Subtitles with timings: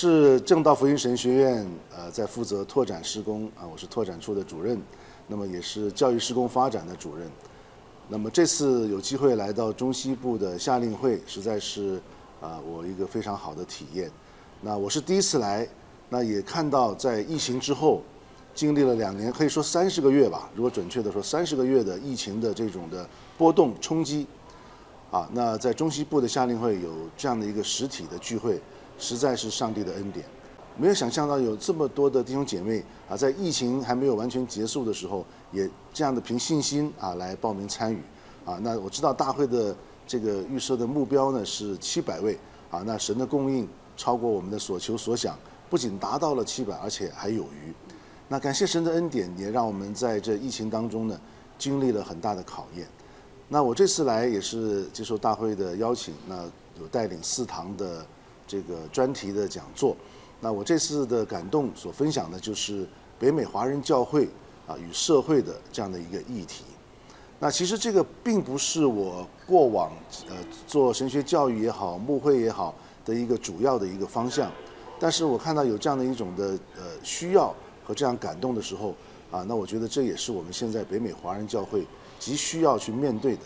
[0.00, 4.80] 是正道福音神学院呃在负责拓展施工啊，我是拓展处的主任，
[5.26, 7.28] 那么也是教育施工发展的主任。
[8.06, 12.00] 那么这次有机会来到中西部的夏令会，实在是
[12.40, 14.08] 啊我一个非常好的体验。
[14.60, 15.66] 那我是第一次来，
[16.08, 18.00] 那也看到在疫情之后，
[18.54, 23.04] 经历了两年，可以说三十个月吧，如果准确的说三十个月的疫情的这种的
[23.36, 24.28] 波动冲击，
[25.10, 28.60] 啊，那在中西部的夏令会有这样的一个实体的聚会，
[28.98, 30.24] 实在是上帝的恩典。
[30.76, 38.00] 没有想象到有这么多的弟兄姐妹啊，在疫情还没有完全结束的时候，也这样的凭信心啊来报名参与
[38.44, 38.58] 啊。
[38.62, 39.74] 那我知道大会的
[40.06, 42.38] 这个预设的目标呢是七百位
[42.70, 45.36] 啊，那神的供应超过我们的所求所想，
[45.68, 47.74] 不仅达到了七百，而且还有余。
[48.28, 51.20] 那感谢神的恩典，也让我们在这疫情当中呢
[51.58, 52.86] 经历了很大的考验。
[53.48, 56.44] 那我这次来也是接受大会的邀请，那
[56.78, 58.06] 有带领四堂的
[58.48, 59.96] 这个专题的讲座。
[60.40, 62.84] 那我这次的感动所分享的就是
[63.18, 64.28] 北美华人教会
[64.66, 66.64] 啊与社会的这样的一个议题。
[67.40, 69.92] 那其实这个并不是我过往
[70.28, 70.34] 呃
[70.66, 74.50] 做神学教育也好、牧会也好的一个主要的一个方向，
[74.98, 77.54] 但是我看到有这样的一种的呃需要
[77.84, 78.94] 和这样感动的时候
[79.30, 81.86] 啊，那我觉得这也是我们现在北美华人教会
[82.18, 83.42] 急需要去面对的。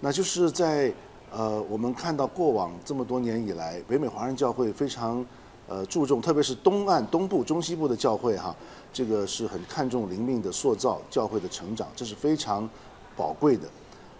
[0.00, 0.92] 那就是在
[1.30, 5.24] 呃我们看到过往这么多年以来，北美华人教会非常。
[5.68, 8.52] 呃，注重特别是东岸、东部、中西部的教会哈，
[8.92, 12.68] 这个是很看重灵命的塑造、教会的成长，这是非常
[13.16, 13.68] 宝贵的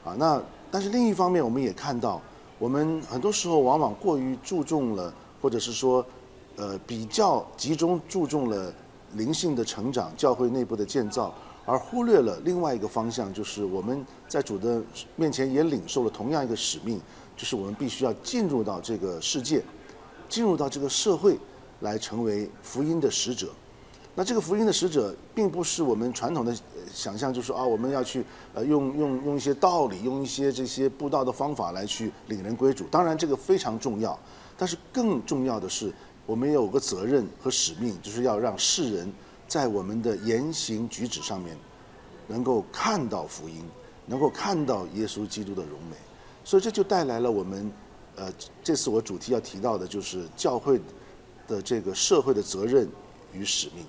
[0.05, 0.15] 啊。
[0.17, 2.21] 那但是另一方面，我们也看到，
[2.57, 6.07] 我们很多时候往往过于注重了，或者是说，
[6.55, 8.73] 呃，比较集中注重了
[9.15, 14.83] 灵性的成长、教会内部的建造，而忽略了另外一个方向，就是我们在主的
[15.17, 17.01] 面前也领受了同样一个使命，
[17.37, 19.63] 就是我们必须要进入到这个世界。
[20.29, 21.37] 进入到这个社会，
[21.81, 23.49] 来成为福音的使者。
[24.15, 26.57] 那这个福音的使者，并不是我们传统的
[26.93, 28.25] 想象，就是啊，我们要去
[28.55, 32.85] 呃用用用一些道理，用一些这些布道的方法来去领人归主。
[32.93, 34.17] 当然，这个非常重要。
[34.57, 35.93] 但是更重要的是，
[36.27, 39.13] 我们有个责任和使命，就是要让世人
[39.51, 41.55] 在我们的言行举止上面，
[42.27, 43.63] 能够看到福音，
[44.07, 45.97] 能够看到耶稣基督的荣美。
[46.45, 47.71] 所以这就带来了我们。
[48.17, 48.31] 呃，
[48.63, 50.79] 这次我主题要提到的就是教会
[51.49, 52.87] 的这个社会的责任
[53.33, 53.87] 与使命，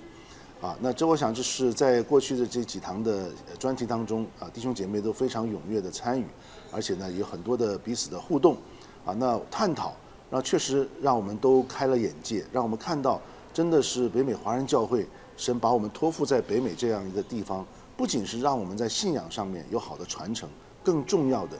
[0.62, 6.24] 啊，那这我想就是在过去的这几堂的专题当中啊，弟兄姐妹都非常踊跃的参与，
[6.70, 8.56] 而且呢有很多的彼此的互动，
[9.04, 9.94] 啊，那探讨，
[10.30, 13.20] 那确实让我们都开了眼界，让我们看到
[13.52, 15.06] 真的是北美华人教会
[15.36, 17.66] 神把我们托付在北美这样一个地方，
[17.96, 20.48] 不仅是让我们在信仰上面有好的传承，
[20.82, 21.56] 更重要的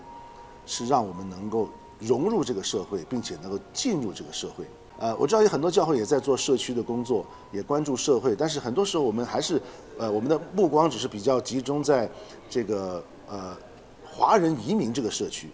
[0.67, 1.69] 是让我们能够。
[2.05, 4.65] 融入这个社会，并且能够进入这个社会。
[4.99, 9.63] 呃，我知道有很多教会也在做社区的工作，也关注社会，但是很多时候我们还是，
[9.97, 12.11] 呃，我们的目光只是比较集中在
[12.51, 13.57] 这个呃
[14.05, 15.49] 华人移民这个社区，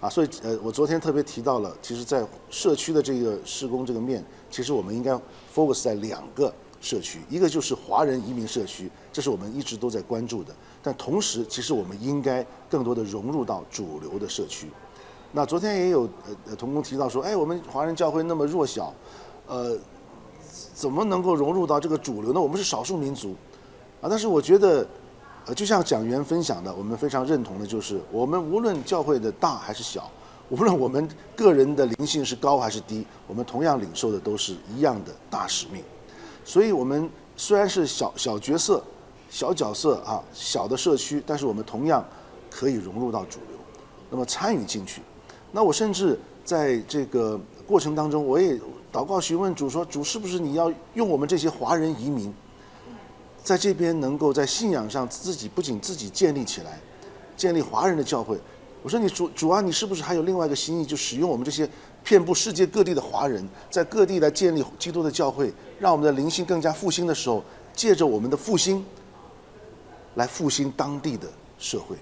[0.00, 5.12] 啊，所以呃，我昨天特别提到了，其实，在社区的这个施工这个面，其实我们应该
[5.54, 14.66] focus 在两个社区，一个就是华人移民社区，这是我们一直都在关注的，但同时，其实我们应该更多的融入到主流的社区。
[15.30, 16.08] 那昨天也有
[16.44, 18.92] 呃同工提到说，哎，我们华人教会那么弱小，
[19.46, 19.78] 呃，
[20.74, 22.40] 怎么能够融入到这个主流呢？
[22.40, 23.34] 我们是少数民族，
[24.00, 24.86] 啊，但是我觉得，
[25.46, 30.10] 呃，就像讲员分享的，我们非常认同的就是，我们无论教会的大还是小，
[30.50, 35.82] 无论我们个人的灵性是高还是低，我们同样领受的都是一样的大使命。
[36.44, 38.82] 所以，我们虽然是小小角色、
[39.30, 42.04] 小角色啊，小的社区，但是我们同样
[42.50, 43.58] 可以融入到主流，
[44.10, 45.00] 那么参与进去。
[45.50, 48.58] 那我甚至在这个过程当中，我也
[48.92, 52.34] 祷告询问主说：“主是不是你要用我们这些华人移民，
[53.42, 56.80] 在这边能够在信仰上自己不仅自己建立起来，
[57.36, 58.38] 建立华人的教会？
[58.82, 61.68] 我说你主主啊，你是不是还有另外一个心意，就使用我们这些
[62.02, 67.44] 遍布世界各地的华人，在各地来建立基督的教会，让我们的灵性更加复兴的时候，
[67.74, 68.84] 借着我们的复兴，
[70.16, 71.96] 来复兴当地的社会。”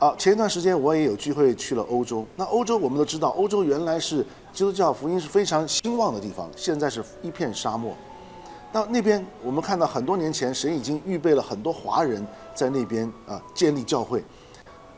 [0.00, 2.26] 好，前一段时间我也有机会去了欧洲。
[2.34, 7.94] 那欧洲我们都知道，欧洲原来是基督教福音是非常兴旺的地方，现在是一片沙漠。
[8.72, 14.24] 那那边我们看到很多年前，神已经预备了很多华人在那边啊建立教会。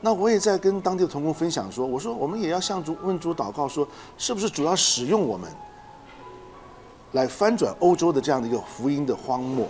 [0.05, 5.51] 那我也在跟当地的同工分享说，我说我们也要向主问主祷告，说是不是主要使用我们
[7.13, 9.67] 来翻转欧洲的这样的一个福音的荒漠？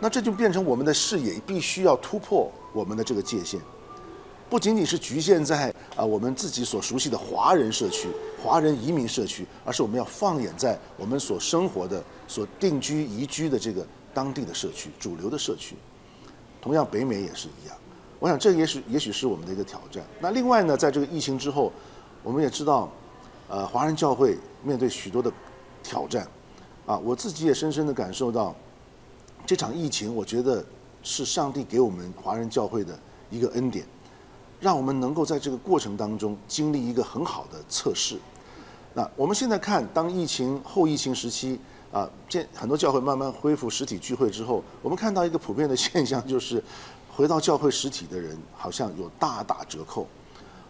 [0.00, 3.58] 那这就变成我们的视野必须要突破我们的这个界限。
[4.50, 8.06] 不仅仅是局限在啊我们自己所熟悉的华人社区，
[8.44, 13.82] 华人移民社区，而是我们要放眼在我们所生活的、所定居移居的这个
[14.12, 15.74] 当地的社区、主流的社区。
[16.60, 17.74] 同样，北美也是一样。
[18.20, 20.04] 我想，这也许也许是我们的一个挑战。
[20.20, 21.72] 那另外呢，在这个疫情之后，
[22.22, 22.88] 我们也知道，
[23.48, 25.32] 呃，华人教会面对许多的
[25.82, 26.28] 挑战。
[26.86, 28.54] 啊，我自己也深深的感受到，
[29.46, 30.64] 这场疫情，我觉得
[31.02, 32.98] 是上帝给我们华人教会的
[33.30, 33.86] 一个恩典，
[34.58, 38.18] 让我们能够在这个过程当中经历一个很好的测试。
[38.92, 41.60] 那我们现在看，当疫情后疫情时期
[41.92, 46.60] 啊，见很多教会慢慢恢复实体聚会之后，我们看到一个普遍的现象，就是
[47.20, 50.06] 回到教会实体的人好像有大打折扣。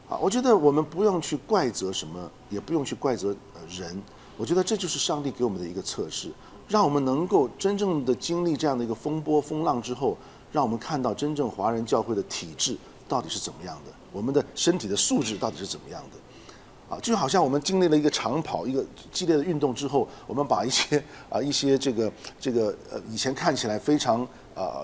[0.09, 4.03] 啊，我觉得我们不用去怪责什么，也不用去怪责呃人。
[4.37, 6.29] 我觉得这就是上帝给我们的一个测试，
[6.67, 10.19] 让我们能够真正的经历这样的一个风波风浪之后，
[10.51, 12.77] 让我们看到真正华人教会的体质
[13.07, 24.27] 到底是怎么样的，我们的身体的素质到底是怎么样的，啊，就好像我们经历了一个长跑、一个激烈的运动之后，我们把一些啊一些这个这个呃以前看起来非常
[24.57, 24.83] 啊。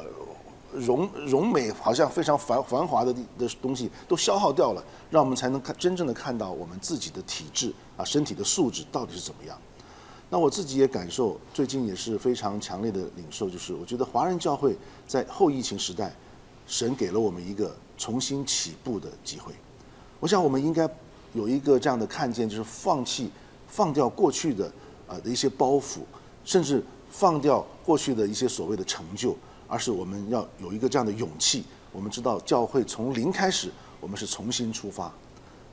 [0.76, 9.58] 荣荣美好像非常繁繁华的的东西都消耗掉了，让我们才能看真正的看到我们自己的体质啊，身体的素质到底是怎么样。
[10.28, 14.76] 那我自己也感受，最近也是非常强烈的领受，就是我觉得华人教会
[15.06, 16.12] 在后疫情时代，
[16.66, 19.52] 神给了我们一个重新起步的机会。
[20.18, 20.88] 我想我们应该
[21.32, 23.30] 有一个这样的看见，就是放弃、
[23.68, 24.66] 放掉过去的
[25.06, 26.00] 啊的一些包袱，
[26.44, 29.36] 甚至放掉过去的一些所谓的成就。
[29.68, 31.64] 而是我们要有一个这样的勇气。
[31.92, 33.70] 我们知道教会从零开始，
[34.00, 35.12] 我们是重新出发。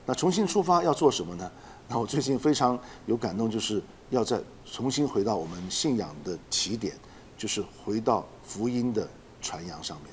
[0.06, 1.50] 那重新出发要做什么呢？
[1.88, 6.94] 那我最近非常有感动，就是要再重新回到我们信仰的起点，
[7.36, 9.06] 就是回到福音的
[9.42, 10.10] 传扬上面，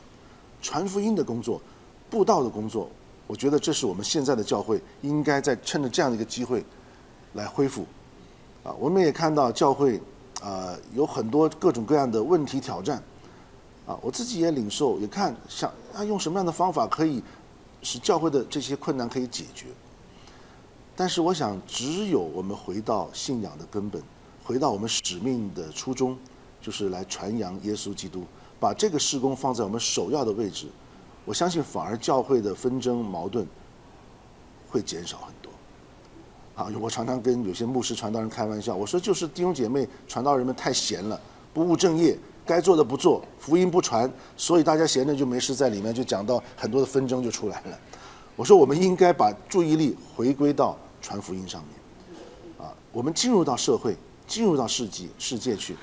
[0.61, 1.61] 传福音的工作、
[2.09, 2.89] 布道的工作。
[3.25, 6.61] 我觉得这是我们现在的教会应该在趁着这样的一个机会
[7.33, 7.85] 来恢复。
[8.63, 9.97] 啊，我们也看到教会
[10.41, 13.01] 啊有很多各种各样的问题挑战。
[13.85, 17.21] 啊，我自己也领受，也看想啊，用什么样的方法可以
[17.81, 19.67] 使教会的这些困难可以解决。
[20.95, 24.01] 但是我想，只有我们回到信仰的根本，
[24.43, 26.15] 回到我们使命的初衷，
[26.61, 28.23] 就是来传扬耶稣基督，
[28.59, 30.67] 把这个事工放在我们首要的位置，
[31.25, 33.47] 我相信反而教会的纷争矛盾
[34.69, 35.51] 会减少很多。
[36.53, 41.19] 啊，我常常跟有些牧师传道人开玩笑，我说就是弟兄姐妹传道人们太闲了，
[41.51, 42.19] 不务正业。
[42.45, 47.79] 该做的不做，福音不传，所以大家闲着就没事，在里面就讲到很多的纷争就出来了。
[48.35, 53.95] 我说，我们应该把注意力回归到传福音上面，啊，我们进入到社会，
[54.25, 55.75] 进入到世纪世界去，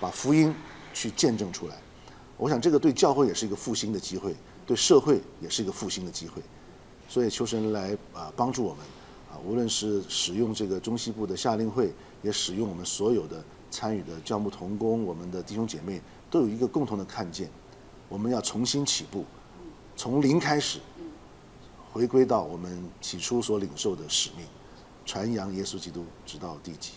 [0.00, 0.54] 把福音
[0.92, 1.74] 去见证出来。
[2.36, 4.34] 我想这个对教会也是一个复兴的机会，
[4.66, 6.42] 对社会也是一个复兴的机会。
[7.08, 8.80] 所以求神来啊帮助我们，
[9.32, 13.42] 啊，无论是使用这个中西部的夏令会，也使用我们所有的。
[13.72, 17.50] 参与的教牧同工，我们的弟兄姐妹都有一个共同的看见，
[18.08, 19.24] 我们要重新起步，
[19.96, 20.78] 从零开始，
[21.90, 24.46] 回归到我们起初所领受的使命，
[25.06, 26.92] 传扬耶稣基督，直到地极。